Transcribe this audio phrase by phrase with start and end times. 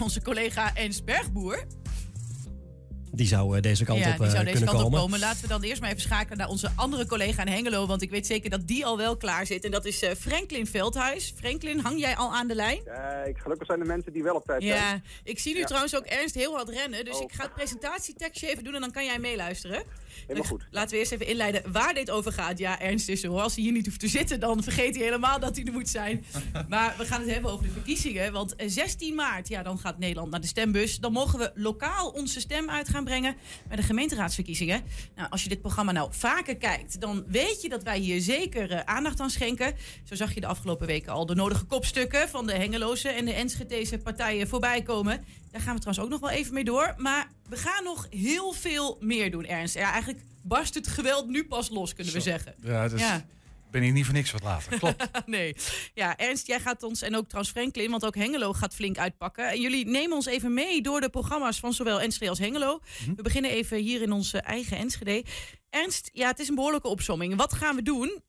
[0.00, 1.66] onze collega Ens Bergboer.
[3.18, 4.98] Die zou eh, deze kant ja, op die eh, zou deze kunnen kant komen.
[4.98, 5.18] op komen.
[5.20, 7.86] Laten we dan eerst maar even schakelen naar onze andere collega in Hengelo.
[7.86, 9.64] Want ik weet zeker dat die al wel klaar zit.
[9.64, 11.32] En dat is eh, Franklin Veldhuis.
[11.36, 12.80] Franklin, hang jij al aan de lijn?
[12.84, 14.74] Kijk, gelukkig zijn er mensen die wel op tijd zijn.
[14.74, 15.66] Ja, ik zie nu Ja.
[15.66, 17.04] trouwens ook Ernst heel hard rennen.
[17.04, 17.22] Dus Oh.
[17.22, 19.82] ik ga het presentatietekstje even doen en dan kan jij meeluisteren.
[20.26, 20.66] Helemaal goed.
[20.70, 22.58] Laten we eerst even inleiden waar dit over gaat.
[22.58, 23.40] Ja, Ernst is er hoor.
[23.40, 25.88] Als hij hier niet hoeft te zitten, dan vergeet hij helemaal dat hij er moet
[25.88, 26.24] zijn.
[26.68, 28.32] Maar we gaan het hebben over de verkiezingen.
[28.32, 30.98] Want eh, 16 maart, ja, dan gaat Nederland naar de stembus.
[30.98, 33.36] Dan mogen we lokaal onze stem uit gaan brengen
[33.68, 34.82] bij de gemeenteraadsverkiezingen.
[35.16, 38.70] Nou, als je dit programma nou vaker kijkt, dan weet je dat wij hier zeker
[38.70, 39.74] eh, aandacht aan schenken.
[40.04, 43.32] Zo zag je de afgelopen weken al de nodige kopstukken van de Hengeloze en de
[43.32, 45.24] Enschedeze partijen voorbij komen.
[45.50, 46.94] Daar gaan we trouwens ook nog wel even mee door.
[46.96, 49.74] Maar we gaan nog heel veel meer doen, Ernst.
[49.74, 52.54] Ja, eigenlijk barst het geweld nu pas los, kunnen we zeggen.
[52.62, 53.26] Ja, dus Ja.
[53.70, 54.78] Ben ik niet voor niks wat later.
[54.78, 55.08] Klopt.
[55.26, 55.54] nee.
[55.94, 59.48] Ja, Ernst, jij gaat ons, en ook trouwens Franklin, want ook Hengelo gaat flink uitpakken.
[59.50, 62.80] En jullie nemen ons even mee door de programma's van zowel Enschede als Hengelo.
[63.16, 65.24] We beginnen even hier in onze eigen Enschede.
[65.70, 67.36] Ernst, ja, het is een behoorlijke opsomming.
[67.36, 68.22] Wat gaan we doen?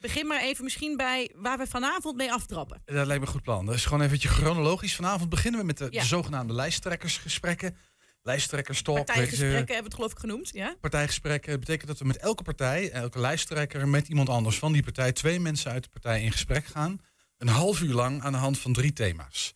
[0.00, 2.82] Begin maar even misschien bij waar we vanavond mee aftrappen.
[2.84, 3.66] Dat lijkt me een goed plan.
[3.66, 4.94] Dus gewoon even chronologisch.
[4.94, 6.00] Vanavond beginnen we met de, Ja.
[6.00, 7.76] de zogenaamde lijsttrekkersgesprekken.
[8.22, 8.96] Lijsttrekkerstalk.
[8.96, 10.76] Partijgesprekken hebben we het geloof ik genoemd, ja?
[10.80, 11.50] partijgesprekken.
[11.50, 15.12] Dat betekent dat we met elke partij, elke lijsttrekker, met iemand anders van die partij,
[15.12, 17.00] twee mensen uit de partij in gesprek gaan.
[17.38, 19.54] Een half uur lang aan de hand van drie thema's.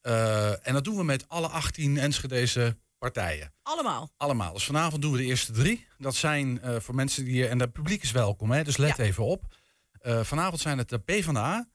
[0.00, 3.52] Eh, en dat doen we met alle 18 Enschedeze partijen.
[3.62, 4.12] Allemaal.
[4.16, 4.52] Allemaal.
[4.52, 5.86] Dus vanavond doen we de eerste drie.
[5.98, 7.48] Dat zijn eh, voor mensen die.
[7.48, 9.04] En het publiek is welkom, hè, dus let Ja.
[9.04, 9.54] even op.
[10.00, 11.68] Eh, vanavond zijn het de PvdA,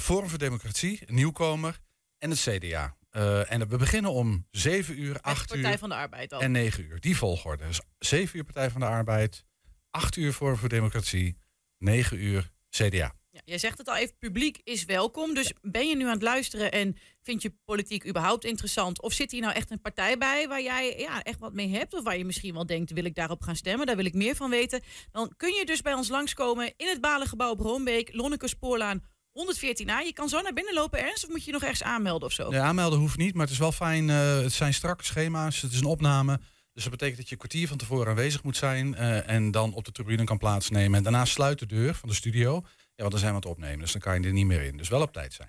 [0.00, 1.78] Forum voor Democratie, Nieuwkomer
[2.18, 2.96] en het CDA.
[3.12, 6.32] Eh, en we beginnen om 7 uur, Met 8 de Partij uur van de Arbeid
[6.32, 6.40] al.
[6.40, 7.00] en 9 uur.
[7.00, 7.66] Die volgorde.
[7.66, 9.44] Dus 7 uur Partij van de Arbeid,
[9.90, 11.38] 8 uur Forum voor Democratie,
[11.78, 13.14] 9 uur CDA.
[13.30, 15.34] Ja, jij zegt het al even, publiek is welkom.
[15.34, 19.02] Dus ben je nu aan het luisteren en vind je politiek überhaupt interessant?
[19.02, 21.94] Of zit hier nou echt een partij bij waar jij ja, echt wat mee hebt?
[21.94, 23.86] Of waar je misschien wel denkt, wil ik daarop gaan stemmen?
[23.86, 24.82] Daar wil ik meer van weten.
[25.10, 29.02] Dan kun je dus bij ons langskomen in het Balengebouw op Roombeek, Lonneke Spoorlaan
[29.32, 30.04] 114a.
[30.04, 32.50] Je kan zo naar binnen lopen, Ernst, of moet je nog ergens aanmelden of zo?
[32.50, 34.10] De aanmelden hoeft niet, maar het is wel fijn.
[34.10, 36.40] eh, het zijn strakke schema's, het is een opname.
[36.72, 38.94] Dus dat betekent dat je een kwartier van tevoren aanwezig moet zijn.
[38.94, 40.96] eh, en dan op de tribune kan plaatsnemen.
[40.96, 42.52] En daarna sluit de deur van de studio.
[42.54, 42.62] Ja,
[42.96, 43.78] want dan zijn het opnemen.
[43.78, 44.76] Dus dan kan je er niet meer in.
[44.76, 45.48] Dus wel op tijd zijn.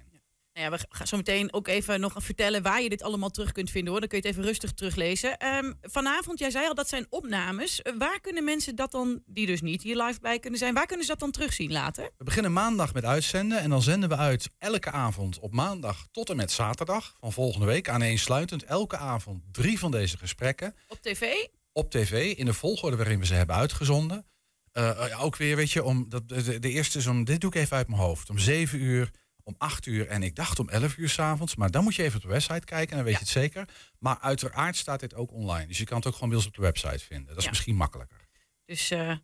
[0.54, 3.52] Nou ja, we gaan zo meteen ook even nog vertellen waar je dit allemaal terug
[3.52, 4.00] kunt vinden hoor.
[4.00, 5.38] Dan kun je het even rustig teruglezen.
[5.38, 7.82] Ehm, vanavond, jij zei al, dat zijn opnames.
[7.82, 10.86] Eh, waar kunnen mensen dat dan, die dus niet hier live bij kunnen zijn, waar
[10.86, 12.10] kunnen ze dat dan terugzien later?
[12.18, 13.60] We beginnen maandag met uitzenden.
[13.60, 17.66] En dan zenden we uit elke avond op maandag tot en met zaterdag van volgende
[17.66, 17.90] week.
[17.90, 20.76] Aaneensluitend elke avond drie van deze gesprekken.
[20.88, 21.34] Op tv?
[21.74, 24.26] op tv in de volgorde waarin we ze hebben uitgezonden.
[24.72, 27.50] Eh, ja, ook weer, weet je, om, dat, de, de eerste is om, dit doe
[27.50, 29.12] ik even uit mijn hoofd, om 7 uur,
[29.44, 31.56] om 8 uur en ik dacht om 11 uur s'avonds.
[31.56, 33.20] Maar dan moet je even op de website kijken en dan weet Ja.
[33.20, 33.68] je het zeker.
[34.00, 35.68] Maar uiteraard staat dit ook online.
[35.68, 37.28] Dus je kan het ook gewoon bij ons op de website vinden.
[37.28, 37.50] Dat is Ja.
[37.50, 38.28] misschien makkelijker.
[38.66, 39.16] Dus eh,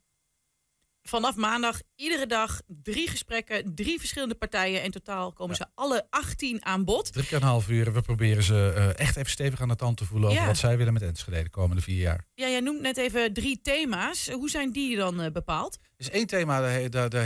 [1.10, 4.84] vanaf maandag iedere dag drie gesprekken, drie verschillende partijen.
[4.84, 7.14] In totaal komen ze alle 18 aan bod.
[7.14, 9.98] Drie keer een half uur we proberen ze eh, echt even stevig aan de tand
[9.98, 10.48] te voelen over Ja.
[10.48, 12.26] wat zij willen met Enschede de komende vier jaar.
[12.34, 14.30] Ja, jij noemt net even drie thema's.
[14.30, 15.74] Hoe zijn die dan eh, bepaald?
[15.82, 16.62] Er is één thema,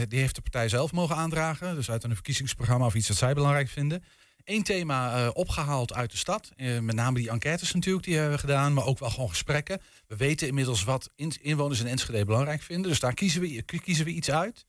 [0.05, 1.75] die heeft de partij zelf mogen aandragen.
[1.75, 4.03] Dus uit een verkiezingsprogramma of iets dat zij belangrijk vinden.
[4.43, 6.51] Eén thema eh, opgehaald uit de stad.
[6.55, 8.73] Eh, met name die enquêtes natuurlijk, die hebben we gedaan.
[8.73, 9.81] Maar ook wel gewoon gesprekken.
[10.07, 12.89] We weten inmiddels wat in- inwoners in Enschede belangrijk vinden.
[12.89, 14.65] Dus daar kiezen we, kiezen we iets uit.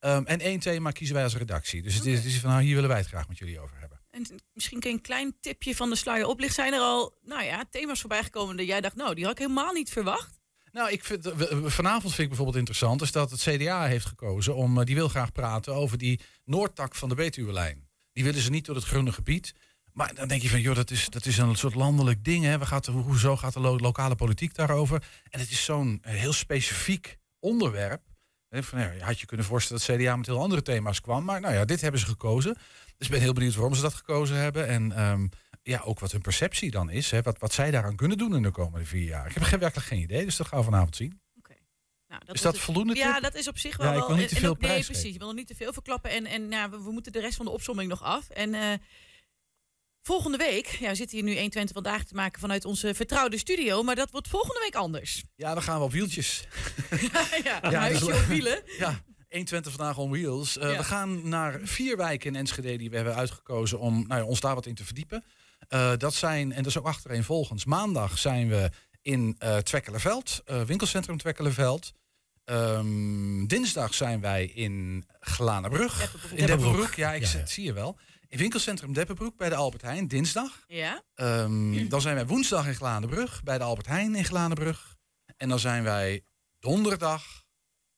[0.00, 1.82] Ehm, en één thema kiezen wij als redactie.
[1.82, 3.76] Dus het is, het is van, nou, hier willen wij het graag met jullie over
[3.78, 4.00] hebben.
[4.10, 6.62] En misschien een klein tipje van de sluier oplichten.
[6.62, 9.38] Zijn er al, nou ja, thema's voorbij gekomen dat jij dacht, nou, die had ik
[9.38, 10.38] helemaal niet verwacht.
[10.72, 11.32] Nou, ik vind,
[11.64, 13.02] vanavond vind ik bijvoorbeeld interessant...
[13.02, 14.78] is dat het CDA heeft gekozen om...
[14.78, 17.87] eh, die wil graag praten over die Noordtak van de Betuwe-lijn.
[18.18, 19.54] Die willen ze niet door het groene gebied.
[19.92, 22.44] Maar dan denk je van, joh, dat is, dat is een soort landelijk ding.
[22.44, 22.58] Hè?
[22.58, 25.02] We gaat, hoe- hoezo gaat de lo- lokale politiek daarover?
[25.30, 28.02] En het is zo'n eh, heel specifiek onderwerp.
[28.48, 31.24] Hè, Van, ja, had je kunnen voorstellen dat CDA met heel andere thema's kwam.
[31.24, 32.54] Maar nou ja, dit hebben ze gekozen.
[32.96, 34.66] Dus ik ben heel benieuwd waarom ze dat gekozen hebben.
[34.66, 35.26] En ehm,
[35.62, 37.10] ja, ook wat hun perceptie dan is.
[37.10, 37.22] Hè?
[37.22, 39.26] Wat, wat zij daaraan kunnen doen in de komende vier jaar.
[39.26, 41.20] Ik heb werkelijk geen idee, dus dat gaan we vanavond zien.
[42.08, 42.94] Nou, is wordt dat voldoende?
[42.94, 43.22] Ja, tip?
[43.22, 45.12] dat is op zich wel Ja, ik wil niet te veel ook- Nee, prijs precies.
[45.12, 46.10] Je wil nog niet te veel verklappen.
[46.10, 48.28] En, en nou, we, we moeten de rest van de opsomming nog af.
[48.28, 48.72] En eh,
[50.02, 50.66] volgende week...
[50.66, 53.82] Ja, we zitten hier nu 120 vandaag te maken vanuit onze vertrouwde studio.
[53.82, 55.22] Maar dat wordt volgende week anders.
[55.36, 56.44] Ja, dan gaan we op wieltjes.
[57.44, 58.62] ja, Ja, huisje dat is- op wielen.
[58.78, 60.58] Ja, 120 vandaag on wheels.
[60.58, 60.76] Eh.
[60.76, 64.40] We gaan naar vier wijken in Enschede die we hebben uitgekozen om nou ja, ons
[64.40, 65.24] daar wat in te verdiepen.
[65.68, 68.70] Eh, dat zijn, en dat is ook achtereenvolgens, maandag zijn we
[69.02, 71.92] in eh Twekkelenveld, eh, winkelcentrum Twekkelenveld.
[72.44, 75.98] Ehm, dinsdag zijn wij in Glanenbrug.
[75.98, 76.38] Deppenbroek.
[76.38, 76.94] In Deppenbroek.
[76.94, 77.46] Ja, ik Ja, zie- ja.
[77.46, 77.98] zie je wel.
[78.28, 80.64] In winkelcentrum Deppenbroek bij de Albert Heijn, dinsdag.
[80.66, 81.02] Ja?
[81.14, 84.96] Ehm, dan zijn wij woensdag in Gladenbrug bij de Albert Heijn in Gladenbrug.
[85.36, 86.24] En dan zijn wij
[86.58, 87.44] donderdag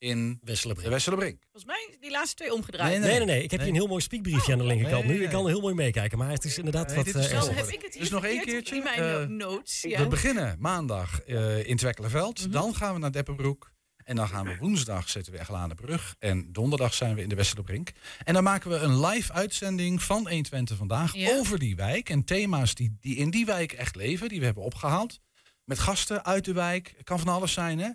[0.00, 0.52] in de
[0.88, 1.42] Wesselenbrink.
[1.42, 3.00] Volgens mij is die laatste twee omgedraaid.
[3.00, 3.42] Nee, nee, nee.
[3.42, 3.68] Ik heb Nee.
[3.68, 5.14] hier een heel mooi speakbriefje aan de linkerkant Nee, nu.
[5.14, 5.30] Ik nee.
[5.34, 6.18] kan er heel mooi meekijken.
[6.18, 8.24] Maar het is inderdaad Nee, wat dit eh, is heb ik het hier Dus nog
[8.24, 9.80] één keertje, in mijn eh, notes.
[9.82, 10.06] We Ja.
[10.08, 12.40] beginnen maandag eh, in Twekkelenveld.
[12.40, 12.50] Mhm.
[12.50, 13.72] Dan gaan we naar Deppenbroek.
[14.04, 16.14] En dan gaan we woensdag zetten we echt aan de brug.
[16.18, 17.90] En donderdag zijn we in de Westerbrink.
[18.24, 21.30] En dan maken we een live uitzending van 120 vandaag Ja.
[21.38, 22.08] over die wijk.
[22.10, 25.20] En thema's die, die in die wijk echt leven, die we hebben opgehaald.
[25.64, 26.94] Met gasten uit de wijk.
[26.96, 27.90] Het kan van alles zijn, hè?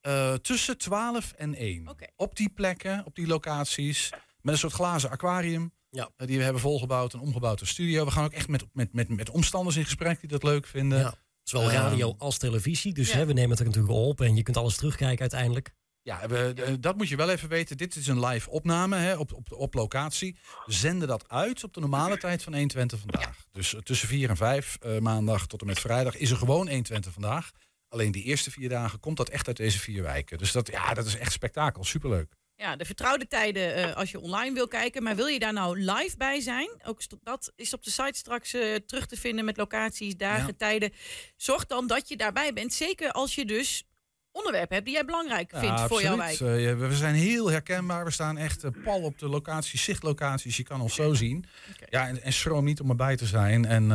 [0.00, 1.88] Eh, tussen 12 en 1.
[1.88, 2.06] Oké.
[2.16, 4.10] Op die plekken, op die locaties.
[4.42, 5.72] Met een soort glazen aquarium.
[5.90, 6.10] Ja.
[6.16, 8.04] eh, die we hebben volgebouwd en omgebouwd tot studio.
[8.04, 10.98] We gaan ook echt met, met, met, met omstanders in gesprek die dat leuk vinden.
[10.98, 11.14] Ja.
[11.42, 12.92] Zowel radio Ehm, als televisie.
[12.94, 13.16] Dus ja.
[13.16, 14.20] hè, we nemen het er natuurlijk op.
[14.20, 15.74] En je kunt alles terugkijken uiteindelijk.
[16.02, 17.76] Ja, we, eh, dat moet je wel even weten.
[17.76, 20.36] Dit is een live opname hè, op, op, op locatie.
[20.66, 23.46] We zenden dat uit op de normale tijd van 120 vandaag.
[23.52, 27.12] Dus tussen 4 en 5 eh, maandag tot en met vrijdag is er gewoon 120
[27.12, 27.50] vandaag.
[27.90, 30.38] Alleen die eerste vier dagen komt dat echt uit deze vier wijken.
[30.38, 31.84] Dus dat, ja, dat is echt spektakel.
[31.84, 32.32] Superleuk.
[32.56, 35.02] Ja, de vertrouwde tijden eh, als je online wil kijken.
[35.02, 36.70] Maar wil je daar nou live bij zijn?
[36.84, 40.52] Ook dat is op de site straks eh, terug te vinden met locaties, dagen, Ja.
[40.58, 40.92] tijden.
[41.36, 42.72] Zorg dan dat je daarbij bent.
[42.72, 43.84] Zeker als je dus
[44.32, 46.30] onderwerpen hebt die jij belangrijk vindt Ja, voor jouw wijk.
[46.30, 46.60] absoluut.
[46.62, 48.04] Ja, we zijn heel herkenbaar.
[48.04, 50.56] We staan echt pal op de locaties, zichtlocaties.
[50.56, 51.44] Je kan ons zo zien.
[51.88, 53.64] Ja, en, en schroom niet om erbij te zijn.
[53.64, 53.90] En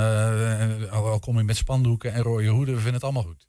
[0.90, 3.48] al al kom je met spandoeken en rode hoeden, we vinden het allemaal goed.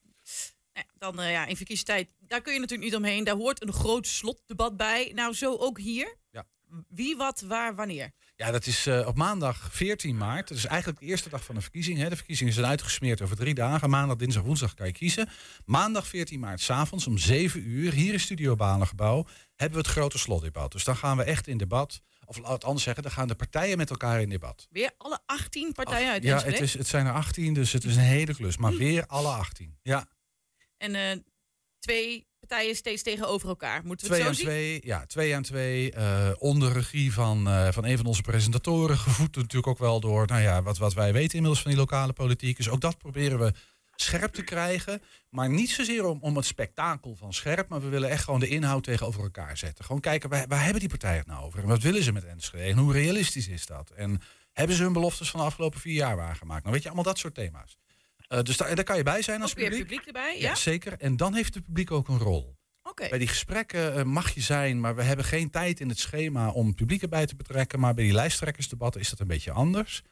[0.76, 3.24] Ja, dan eh, ja, in verkiezingstijd, daar kun je natuurlijk niet omheen.
[3.24, 5.12] Daar hoort een groot slotdebat bij.
[5.14, 6.16] Nou, zo ook hier.
[6.30, 6.46] Ja.
[6.88, 8.10] Wie, wat, waar, wanneer?
[8.36, 10.48] Ja, dat is eh, op maandag 14 maart.
[10.48, 11.98] Dat is eigenlijk de eerste dag van de verkiezing.
[11.98, 12.08] Hè.
[12.08, 13.90] De verkiezingen zijn uitgesmeerd over drie dagen.
[13.90, 15.28] Maandag, dinsdag, woensdag kan je kiezen.
[15.64, 20.18] Maandag 14 maart, s'avonds om 7 uur, hier in Studio Balengebouw, hebben we het grote
[20.18, 20.72] slotdebat.
[20.72, 22.00] Dus dan gaan we echt in debat.
[22.24, 24.66] Of laat het anders zeggen, dan gaan de partijen met elkaar in debat.
[24.70, 27.96] Weer alle 18 partijen uit ja, het, is, het zijn er 18, dus het is
[27.96, 28.56] een hele klus.
[28.56, 29.78] Maar weer alle 18.
[29.82, 30.08] Ja,
[30.78, 31.16] En eh,
[31.78, 33.84] twee partijen steeds tegenover elkaar.
[33.84, 34.50] Moeten we twee het aan zo zien?
[34.50, 34.80] twee.
[34.84, 35.92] Ja, twee aan twee.
[35.92, 38.98] eh, onder regie van, eh, van een van onze presentatoren.
[38.98, 42.12] Gevoed natuurlijk ook wel door nou ja, wat, wat wij weten inmiddels van die lokale
[42.12, 42.56] politiek.
[42.56, 43.52] Dus ook dat proberen we
[43.96, 45.02] scherp te krijgen.
[45.30, 47.68] Maar niet zozeer om, om het spektakel van scherp.
[47.68, 49.84] Maar we willen echt gewoon de inhoud tegenover elkaar zetten.
[49.84, 51.60] Gewoon kijken, waar, waar hebben die partijen het nou over?
[51.60, 52.64] En wat willen ze met Enschede?
[52.64, 53.90] En hoe realistisch is dat?
[53.90, 54.20] En
[54.52, 56.60] hebben ze hun beloftes van de afgelopen vier jaar waargemaakt?
[56.60, 57.78] Nou weet je, allemaal dat soort thema's.
[58.28, 59.80] Eh, dus daar, daar kan je bij zijn als publiek.
[59.80, 60.54] publiek erbij, Ja, ja?
[60.54, 60.92] zeker.
[60.98, 62.56] En dan heeft het publiek ook een rol.
[62.82, 63.08] Oké.
[63.08, 66.50] Bij die gesprekken eh, mag je zijn, maar we hebben geen tijd in het schema
[66.50, 67.80] om het publiek erbij te betrekken.
[67.80, 70.02] Maar bij die lijsttrekkersdebatten is dat een beetje anders.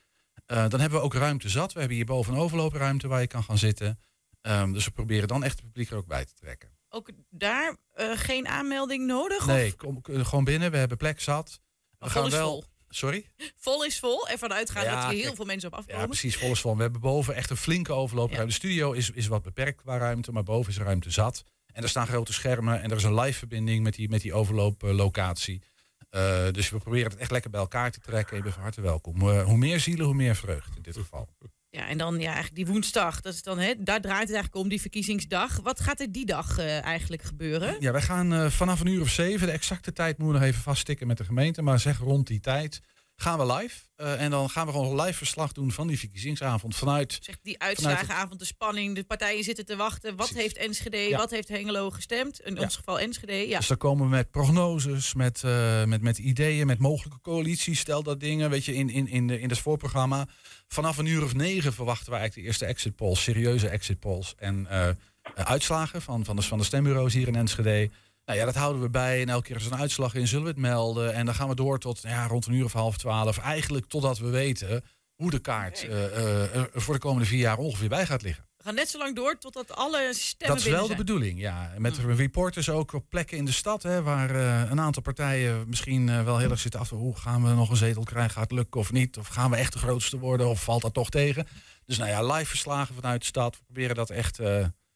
[0.46, 1.72] Eh, dan hebben we ook ruimte zat.
[1.72, 4.00] We hebben hierboven een overloopruimte waar je kan gaan zitten.
[4.40, 6.72] Ehm, dus we proberen dan echt het publiek er ook bij te trekken.
[6.88, 7.76] Ook daar
[8.14, 9.46] geen aanmelding nodig?
[9.46, 9.76] Nee, Of?
[9.76, 10.70] kom, gewoon binnen.
[10.70, 11.60] We hebben plek zat.
[11.98, 12.64] We gaan wel.
[12.98, 13.08] Vol.
[13.10, 13.26] Sorry?
[13.56, 14.28] Vol is vol.
[14.28, 15.36] Ervan uitgaan Ja, dat er heel kijk.
[15.36, 16.00] veel mensen op afkomen.
[16.00, 16.36] Ja, precies.
[16.36, 16.76] Volgens van.
[16.76, 18.46] We hebben boven echt een flinke overloopruimte.
[18.48, 21.44] De studio is, is wat beperkt qua ruimte, maar boven is ruimte zat.
[21.72, 24.34] En er staan grote schermen en er is een live verbinding met die, met die
[24.34, 25.62] overlooplocatie.
[26.10, 28.36] Eh, dus we proberen het echt lekker bij elkaar te trekken.
[28.36, 29.30] Je bent van harte welkom.
[29.30, 31.28] Eh, hoe meer zielen, hoe meer vreugd in dit geval.
[31.74, 33.20] Ja, en dan ja, eigenlijk die woensdag.
[33.20, 35.60] Dat is dan, hè, daar draait het eigenlijk om, die verkiezingsdag.
[35.62, 37.76] Wat gaat er die dag eh, eigenlijk gebeuren?
[37.80, 40.48] Ja, wij gaan eh, vanaf een uur of zeven, de exacte tijd moeten we nog
[40.50, 42.80] even vaststikken met de gemeente, maar zeg rond die tijd
[43.16, 43.82] gaan we live.
[43.96, 47.38] Eh, en dan gaan we gewoon een live verslag doen van die verkiezingsavond vanuit Zeg,
[47.42, 50.16] die uitslagenavond, de spanning, de partijen zitten te wachten.
[50.16, 50.36] Wat Precies.
[50.36, 51.16] heeft Enschede, Ja.
[51.18, 52.40] wat heeft Hengelo gestemd?
[52.40, 52.60] In Ja.
[52.62, 53.58] ons geval Enschede, ja.
[53.58, 57.80] Dus dan komen we met prognoses, met, eh, met, met ideeën, met mogelijke coalities.
[57.80, 60.26] Stel dat dingen, weet je, in, in, in, de, in het voorprogramma.
[60.68, 64.34] Vanaf een uur of negen verwachten we eigenlijk de eerste exit polls, serieuze exit polls.
[64.38, 64.88] En eh,
[65.34, 67.90] uitslagen van, van, de, van de stembureaus hier in Enschede.
[68.24, 69.20] Nou ja, dat houden we bij.
[69.20, 71.14] En elke keer als er een uitslag in, zullen we het melden.
[71.14, 73.38] En dan gaan we door tot ja, rond een uur of half twaalf.
[73.38, 77.58] Eigenlijk totdat we weten hoe de kaart eh, eh, er voor de komende vier jaar
[77.58, 78.44] ongeveer bij gaat liggen.
[78.56, 81.72] We gaan net zo lang door totdat alle stemmen Dat is wel de bedoeling, ja.
[81.78, 86.24] Met reporters ook op plekken in de stad, hè, waar eh, een aantal partijen misschien
[86.24, 86.90] wel heel erg zitten af.
[86.90, 88.32] Hoe gaan we nog een zetel krijgen?
[88.32, 89.16] Gaat het lukken of niet?
[89.16, 90.48] Of gaan we echt de grootste worden?
[90.48, 91.46] Of valt dat toch tegen?
[91.84, 93.56] Dus nou ja, live verslagen vanuit de stad.
[93.56, 94.36] We proberen dat echt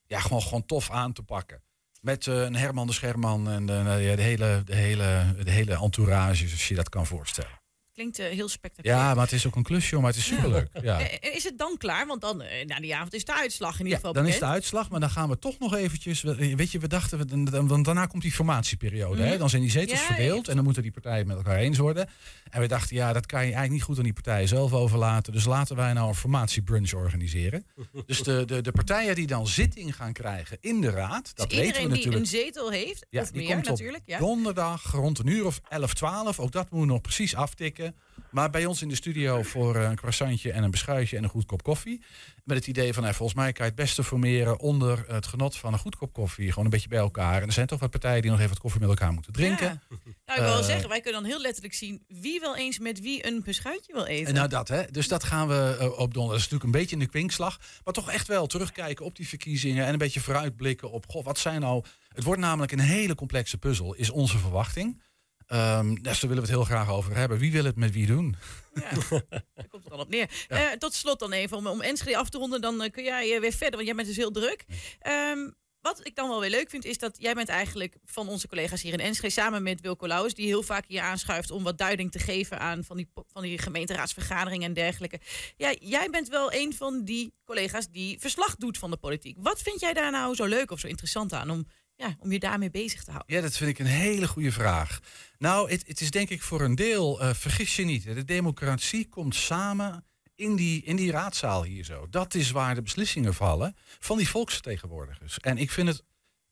[0.06, 1.62] ja, gewoon, gewoon tof aan te pakken.
[2.00, 5.50] Met eh, een Herman de Scherman en de, nou ja, de, hele, de, hele, de
[5.50, 7.57] hele entourage, zoals je dat kan voorstellen.
[7.98, 8.98] Klinkt eh, heel spectaculair.
[9.00, 10.68] Ja, maar het is ook een klusje, maar het is superleuk.
[10.82, 11.00] Ja.
[11.00, 12.06] Eh, Is het dan klaar?
[12.06, 14.32] Want dan, eh, na die avond is de uitslag in ieder Ja, geval dan is
[14.32, 14.54] de bekend.
[14.54, 16.22] uitslag, maar dan gaan we toch nog eventjes...
[16.22, 19.22] we- Weet je, we dachten, we- dan- dan- dan- daarna komt die formatieperiode.
[19.22, 19.28] hè?
[19.28, 19.38] Mhm.
[19.38, 22.08] Dan zijn die zetels Ja, verdeeld en dan moeten die partijen met elkaar eens worden.
[22.50, 25.32] En we dachten, ja, dat kan je eigenlijk niet goed aan die partijen zelf overlaten.
[25.32, 27.66] Dus laten wij nou een formatiebrunch organiseren.
[28.06, 31.32] dus de, de, de partijen die dan zitting gaan krijgen in de raad...
[31.36, 32.22] dat Dus weten we iedereen die natuurlijk...
[32.24, 34.02] een zetel heeft, Ja, of die meer komt op natuurlijk.
[34.06, 34.18] Ja.
[34.18, 36.40] Donderdag rond een uur of 11, 12.
[36.40, 37.87] Ook dat moeten we nog precies aftikken.
[37.88, 38.06] Eten.
[38.30, 41.46] Maar bij ons in de studio voor een croissantje en een beschuitje en een goed
[41.46, 42.02] kop koffie.
[42.44, 45.56] Met het idee van, nou, volgens mij kan je het beste formeren onder het genot
[45.56, 46.48] van een goed kop koffie.
[46.48, 47.40] Gewoon een beetje bij elkaar.
[47.40, 49.66] En er zijn toch wat partijen die nog even wat koffie met elkaar moeten drinken.
[49.66, 49.96] Ja.
[50.26, 52.78] Nou, ik wil wel Eh, zeggen, wij kunnen dan heel letterlijk zien wie wel eens
[52.78, 54.26] met wie een beschuitje wil eten.
[54.26, 54.84] En nou dat, hè.
[54.90, 56.26] Dus dat gaan we eh, op doen.
[56.26, 57.60] Dat is natuurlijk een beetje in de kwinkslag.
[57.84, 59.86] Maar toch echt wel terugkijken op die verkiezingen.
[59.86, 61.84] En een beetje vooruitblikken op, goh, wat zijn nou...
[62.08, 65.00] Het wordt namelijk een hele complexe puzzel, is onze verwachting.
[65.48, 67.38] Ehm dus daar willen we het heel graag over hebben.
[67.38, 68.36] Wie wil het met wie doen?
[68.74, 68.90] Ja,
[69.54, 70.46] daar komt het dan op neer.
[70.48, 73.34] Eh, tot slot dan even, om, om Enschede af te ronden, dan eh, kun jij
[73.34, 74.64] eh, weer verder, want jij bent dus heel druk.
[75.00, 75.50] Ehm,
[75.80, 78.82] wat ik dan wel weer leuk vind, is dat jij bent eigenlijk van onze collega's
[78.82, 82.12] hier in Enschede, samen met Wilco Lauwers, die heel vaak hier aanschuift om wat duiding
[82.12, 85.20] te geven aan van die, van die gemeenteraadsvergaderingen en dergelijke.
[85.56, 89.36] Ja, jij bent wel een van die collega's die verslag doet van de politiek.
[89.38, 91.66] Wat vind jij daar nou zo leuk of zo interessant aan om,
[91.98, 93.34] ja, om je daarmee bezig te houden?
[93.36, 95.00] Ja, dat vind ik een hele goede vraag.
[95.38, 99.08] Nou, het, het is denk ik voor een deel, eh, vergis je niet, de democratie
[99.08, 102.06] komt samen in die, in die raadzaal hier zo.
[102.10, 105.38] Dat is waar de beslissingen vallen van die volksvertegenwoordigers.
[105.38, 106.02] En ik vind het,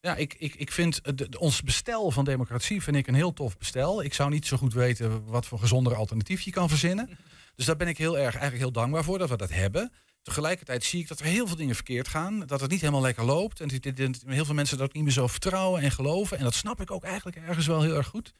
[0.00, 3.58] ja, ik, ik, ik vind het- ons bestel van democratie vind ik een heel tof
[3.58, 4.02] bestel.
[4.02, 7.18] Ik zou niet zo goed weten wat voor gezonder alternatief je kan verzinnen.
[7.54, 9.92] Dus daar ben ik heel erg, eigenlijk heel dankbaar voor dat we dat hebben.
[10.26, 12.46] Tegelijkertijd zie ik dat er heel veel dingen verkeerd gaan.
[12.46, 13.60] Dat het niet helemaal lekker loopt.
[13.60, 13.70] En
[14.26, 16.38] heel veel mensen dat niet meer zo vertrouwen en geloven.
[16.38, 18.32] En dat snap ik ook eigenlijk ergens wel heel erg goed.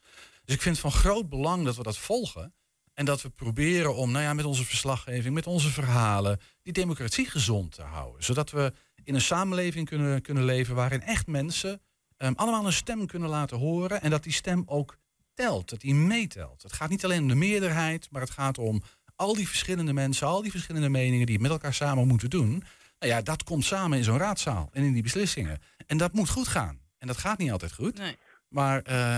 [0.45, 2.53] Dus ik vind het van groot belang dat we dat volgen.
[2.93, 7.25] En dat we proberen om nou ja, met onze verslaggeving, met onze verhalen, die democratie
[7.25, 8.23] gezond te houden.
[8.23, 11.81] Zodat we in een samenleving kunnen, kunnen leven waarin echt mensen
[12.17, 14.01] ehm, allemaal een stem kunnen laten horen.
[14.01, 14.97] En dat die stem ook
[15.33, 16.63] telt, dat die meetelt.
[16.63, 18.83] Het gaat niet alleen om de meerderheid, maar het gaat om
[19.17, 22.63] al die verschillende mensen, al die verschillende meningen die het met elkaar samen moeten doen.
[22.99, 25.61] Nou ja, dat komt samen in zo'n raadzaal en in die beslissingen.
[25.85, 26.79] En dat moet goed gaan.
[26.97, 27.97] En dat gaat niet altijd goed.
[27.97, 28.15] Nee.
[28.47, 29.17] Maar eh,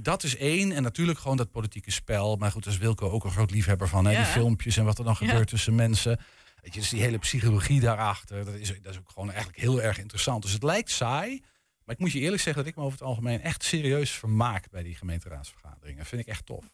[0.00, 0.72] dat is één.
[0.72, 2.36] En natuurlijk gewoon dat politieke spel.
[2.36, 4.04] Maar goed, daar is Wilco ook een groot liefhebber van.
[4.04, 4.16] Hè?
[4.16, 5.26] Die filmpjes en wat er dan Ja.
[5.26, 6.18] gebeurt tussen mensen.
[6.60, 8.44] Weet je, dus die hele psychologie daarachter.
[8.44, 10.42] Dat is, dat is ook gewoon eigenlijk heel erg interessant.
[10.42, 11.42] Dus het lijkt saai.
[11.84, 14.70] Maar ik moet je eerlijk zeggen dat ik me over het algemeen echt serieus vermaak
[14.70, 15.98] bij die gemeenteraadsvergaderingen.
[15.98, 16.64] Dat vind ik echt tof.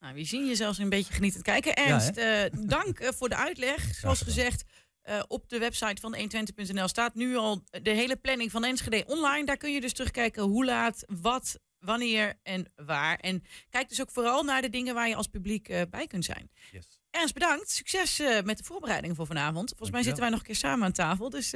[0.00, 1.74] Nou, we zien je zelfs een beetje genietend kijken.
[1.76, 3.84] Ernst, eh, dank eh, voor de uitleg.
[4.00, 4.64] Zoals gezegd,
[5.02, 9.46] eh, op de website van 120.nl staat nu al de hele planning van Enschede online.
[9.46, 13.18] Daar kun je dus terugkijken hoe laat, wat, wanneer en waar.
[13.18, 16.50] En kijk dus ook vooral naar de dingen waar je als publiek bij kunt zijn.
[16.72, 17.00] Yes.
[17.10, 17.70] Ernst, bedankt.
[17.70, 19.68] Succes met de voorbereidingen voor vanavond.
[19.68, 21.30] Volgens mij zitten wij nog een keer samen aan tafel.
[21.30, 21.52] Dus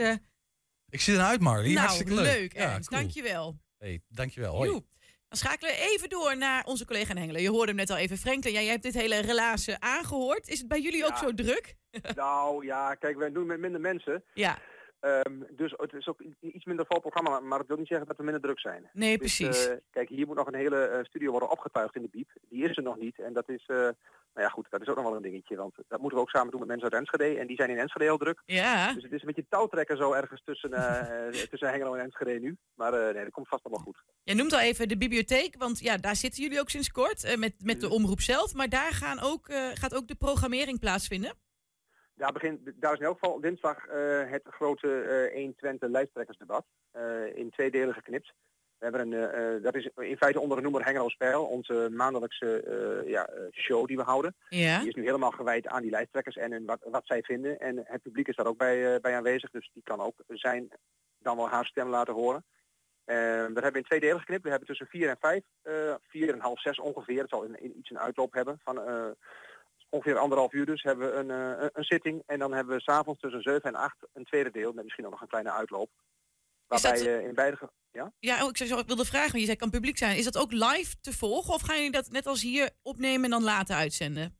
[0.88, 1.66] Ik zie eruit, Marley.
[1.68, 2.24] nou, Hartstikke leuk.
[2.24, 3.00] leuk Ja, cool.
[3.00, 3.58] Dankjewel.
[3.78, 4.54] Hey, dankjewel.
[4.54, 4.70] Hoi.
[4.70, 4.84] Joe.
[5.30, 7.42] Dan schakelen we even door naar onze collega Hengelen.
[7.42, 8.16] Je hoorde hem net al even.
[8.16, 10.48] Franklin, jij hebt dit hele relaas aangehoord.
[10.48, 11.16] Is het bij jullie ook Ja.
[11.16, 11.74] zo druk?
[12.14, 14.24] Nou ja, kijk, wij doen met minder mensen.
[14.34, 14.58] Ja,
[15.00, 18.06] Ehm, dus het is ook iets minder vol programma, maar- maar dat wil niet zeggen
[18.06, 18.90] dat we minder druk zijn.
[18.92, 19.66] nee, Dus, precies.
[19.68, 22.30] eh, kijk, hier moet nog een hele eh, studio worden opgetuigd in de biep.
[22.48, 23.18] Die is er nog niet.
[23.18, 23.68] En dat is,
[24.30, 25.56] eh, nou ja goed, dat is ook nog wel een dingetje.
[25.56, 27.38] Want dat moeten we ook samen doen met mensen uit Enschede.
[27.38, 28.42] En die zijn in Enschede heel druk.
[28.44, 28.92] ja.
[28.92, 32.38] Dus het is een beetje touwtrekken zo ergens tussen, eh, eh, tussen Hengelo en Enschede
[32.38, 32.56] nu.
[32.74, 34.02] Maar eh, nee, dat komt vast allemaal goed.
[34.22, 37.54] Jij noemt al even de bibliotheek, want ja, daar zitten jullie ook sinds kort met,
[37.64, 38.54] met de omroep zelf.
[38.54, 41.34] Maar daar gaan ook, gaat ook de programmering plaatsvinden.
[42.14, 43.86] Daar, begint, daar is in elk geval dinsdag
[44.30, 46.64] het grote eh 1 Twente lijsttrekkersdebat.
[47.34, 48.32] in twee delen geknipt.
[48.80, 51.88] We hebben een, eh, eh, dat is in feite onder de noemer Hengelo Spel, onze
[51.92, 54.36] maandelijkse eh, ja, show die we houden.
[54.48, 54.78] Ja.
[54.78, 57.58] Die is nu helemaal gewijd aan die lijsttrekkers en hun, wat, wat zij vinden.
[57.60, 60.68] En het publiek is daar ook bij, bij aanwezig, dus die kan ook zijn,
[61.18, 62.44] dan wel haar stem laten horen.
[63.04, 63.16] Dat
[63.62, 64.42] hebben we in twee delen geknipt.
[64.42, 65.42] We hebben tussen vier en vijf,
[66.08, 67.20] vier en half zes ongeveer.
[67.20, 68.80] Het zal in, in iets een uitloop hebben van
[69.88, 72.22] ongeveer anderhalf uur dus hebben we een, een- een zitting.
[72.26, 75.10] En dan hebben we s'avonds tussen zeven en acht een tweede deel met misschien ook
[75.10, 75.90] nog een kleine uitloop.
[76.70, 77.70] Waarbij dat- je in beide...
[77.92, 78.12] Ja?
[78.18, 80.16] Ja, oh, ik zou- ik wilde vragen, want je zei kan publiek zijn.
[80.16, 83.30] Is dat ook live te volgen of gaan jullie dat net als hier opnemen en
[83.30, 84.38] dan later uitzenden?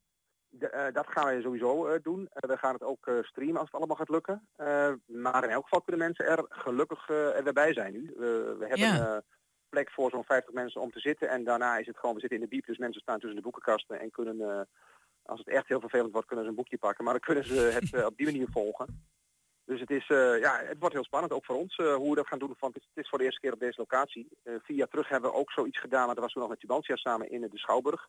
[0.49, 2.29] De, eh, dat gaan wij sowieso eh, doen.
[2.33, 4.49] Eh, we gaan het ook eh, streamen als het allemaal gaat lukken.
[4.57, 8.13] Eh, maar in elk geval kunnen mensen er gelukkig eh, er weer bij zijn nu.
[8.17, 9.15] we we hebben Ja.
[9.15, 9.19] eh,
[9.69, 11.29] plek voor zo'n 50 mensen om te zitten.
[11.29, 13.43] En daarna is het gewoon, we zitten in de biep, dus mensen staan tussen de
[13.43, 14.61] boekenkasten en kunnen, eh,
[15.23, 17.05] als het echt heel vervelend wordt, kunnen ze een boekje pakken.
[17.05, 19.09] Maar dan kunnen ze het eh, op die manier volgen.
[19.71, 22.15] Dus het, is, eh, ja, het wordt heel spannend, ook voor ons, eh, hoe we
[22.17, 22.57] dat gaan doen.
[22.59, 24.29] Want het is, voor de eerste keer op deze locatie.
[24.43, 26.61] Eh, vier jaar terug hebben we ook zoiets gedaan, maar dat was toen nog met
[26.61, 28.09] Tubantia samen in de Schouwburg.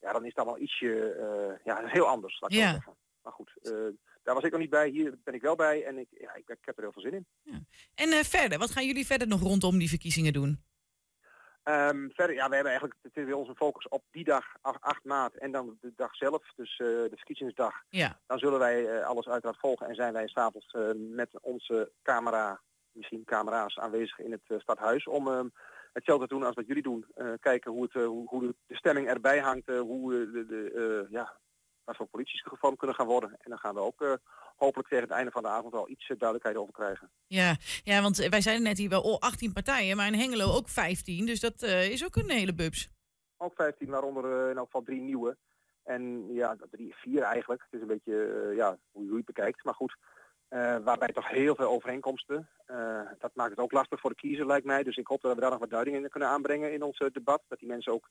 [0.00, 2.72] Ja, dan is dat wel ietsje ja, heel anders, laat ik Ja.
[2.72, 2.96] zeggen.
[3.22, 3.50] Maar goed,
[4.22, 6.48] daar was ik nog niet bij, hier ben ik wel bij en ik, ja, ik,
[6.48, 7.26] ik heb er heel veel zin in.
[7.94, 10.62] En eh, verder, wat gaan jullie verder nog rondom die verkiezingen doen?
[11.64, 14.80] Ehm, verder, ja, we hebben eigenlijk het is weer onze focus op die dag, 8,
[14.80, 17.72] 8 maart en dan de dag zelf, dus eh, de verkiezingsdag.
[17.88, 21.92] Ja, Dan zullen wij eh, alles uiteraard volgen en zijn wij s'avonds eh met onze
[22.02, 22.60] camera,
[22.92, 25.48] misschien camera's aanwezig in het stadhuis om ehm,
[25.92, 27.06] hetzelfde doen als wat jullie doen.
[27.40, 30.70] Kijken hoe, het, hoe, hoe de- stemming erbij hangt, hoe de, de,
[31.08, 31.12] eh,
[31.86, 33.30] voor polities gevormd kunnen gaan worden.
[33.30, 34.12] En dan gaan we ook eh,
[34.56, 37.10] hopelijk tegen het einde van de avond wel iets eh, duidelijkheid over krijgen.
[37.26, 40.52] Ja, ja, want eh, wij zeiden net hier wel oh, 18 partijen, maar in Hengelo
[40.52, 41.26] ook 15.
[41.26, 42.88] Dus dat is ook een hele bubs.
[43.36, 45.36] Ook 15, waaronder in elk geval drie nieuwe.
[45.82, 47.62] En ja, drie, vier eigenlijk.
[47.62, 49.64] Het is een beetje ja, hoe je het bekijkt.
[49.64, 49.96] Maar goed,
[50.84, 52.48] waarbij toch heel veel overeenkomsten.
[53.18, 54.82] Dat maakt het ook lastig voor de kiezer lijkt mij.
[54.82, 57.42] Dus ik hoop dat we daar nog wat duiding in kunnen aanbrengen in ons debat.
[57.48, 58.08] Dat die mensen ook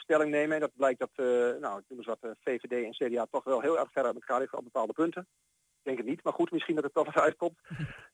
[0.00, 0.54] stelling nemen.
[0.54, 1.26] En dat blijkt dat, eh,
[1.60, 4.14] nou, ik noem eens wat, eh, VVD en CDA toch wel heel erg ver uit
[4.14, 5.26] elkaar liggen op bepaalde punten.
[5.78, 7.58] Ik denk het niet, maar goed, misschien dat het toch wat uitkomt.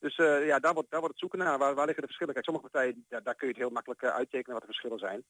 [0.01, 1.59] Dus eh, ja, daar wordt, daar wordt het zoeken naar.
[1.59, 2.35] Waar, waar liggen de verschillen?
[2.35, 5.25] Kijk, sommige partijen, daar, daar kun je het heel makkelijk uittekenen wat de verschillen zijn.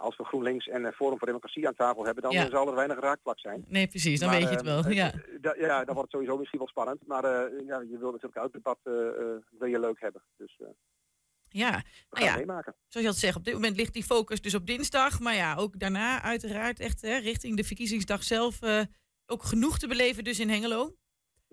[0.00, 2.48] Als we GroenLinks en Forum voor Democratie aan tafel hebben, dan Ja.
[2.48, 3.64] zal er weinig raakvlak zijn.
[3.68, 4.88] Nee, precies, dan Maar, weet je het wel.
[4.88, 5.12] Ja,
[5.56, 7.06] ja, dan wordt het sowieso misschien wel spannend.
[7.06, 7.24] Maar
[7.64, 8.78] ja, je wil natuurlijk elk debat
[9.58, 10.22] wil je leuk hebben.
[10.36, 10.60] Dus
[11.56, 11.82] ja.
[12.10, 12.36] Nou ja.
[12.36, 12.74] meemaken.
[12.88, 15.20] zoals je al zegt, op dit moment ligt die focus dus op dinsdag.
[15.20, 18.80] Maar ja, ook daarna uiteraard echt hè, richting de verkiezingsdag zelf eh,
[19.26, 20.94] ook genoeg te beleven dus in Hengelo.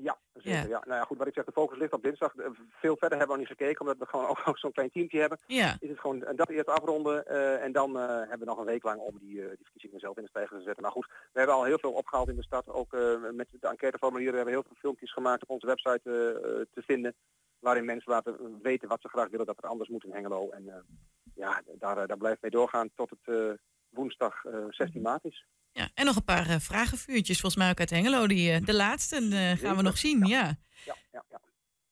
[0.03, 0.51] Ja, zeker.
[0.51, 0.67] Ja.
[0.67, 0.83] Ja.
[0.85, 2.35] Nou ja, goed, wat ik zeg, de focus ligt op dinsdag.
[2.35, 5.19] Eh, Veel verder hebben we niet gekeken, omdat we gewoon ook nog zo'n klein teampje
[5.19, 5.39] hebben.
[5.47, 8.83] Ja, Is het gewoon dat eerst afronden eh, en dan hebben we nog een week
[8.83, 10.83] lang om die, eh, die verkiezingen zelf in de stijger te zetten.
[10.83, 12.67] Maar goed, we hebben al heel veel opgehaald in de stad.
[12.67, 12.91] Ook
[13.31, 16.01] met de enquêteformulieren hebben we heel veel filmpjes gemaakt op onze website
[16.73, 17.15] te vinden.
[17.61, 20.49] Waarin mensen laten weten wat ze graag willen dat er anders moet in Hengelo.
[20.49, 20.75] En eh,
[21.35, 23.51] ja, daar, eh, daar blijft mee doorgaan tot het eh,
[23.89, 25.45] woensdag eh, 16 maart is.
[25.71, 25.89] ja.
[25.93, 28.27] En nog een paar vragenvuurtjes volgens mij ook uit Hengelo.
[28.27, 29.15] Die, de laatste
[29.59, 30.55] gaan we nog zien, ja.
[30.85, 31.41] Ja, ja, ja.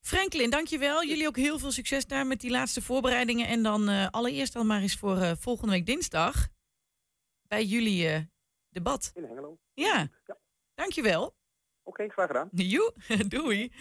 [0.01, 1.03] Franklin, dankjewel.
[1.05, 3.47] Jullie ook heel veel succes daar met die laatste voorbereidingen.
[3.47, 6.47] En dan allereerst dan maar eens voor volgende week dinsdag
[7.47, 8.29] bij jullie
[8.69, 9.11] debat.
[9.13, 9.57] In Hengelo.
[9.73, 10.37] Ja, Ja.
[10.73, 11.35] dankjewel.
[11.83, 12.49] Oké, graag gedaan.
[12.73, 12.93] Joe,
[13.27, 13.71] doei.